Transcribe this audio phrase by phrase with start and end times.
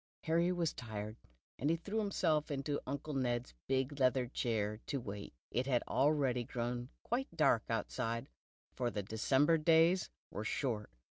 [0.23, 1.15] Hany" was tired,
[1.59, 5.31] and threw himself into Uncle Xed's bicj leather chair to wait.
[5.51, 8.27] It had already grown quite dark outside,
[8.73, 10.89] for the December days were short.